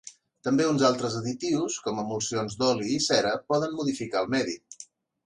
També 0.45 0.63
uns 0.67 0.85
altres 0.87 1.17
additius 1.19 1.75
com 1.87 2.01
emulsions 2.03 2.55
d'oli 2.63 2.89
i 2.95 2.97
cera 3.09 3.35
poden 3.53 3.77
modificar 3.81 4.23
el 4.27 4.33
medi. 4.37 4.57